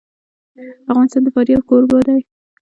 [0.91, 2.19] افغانستان د فاریاب کوربه دی.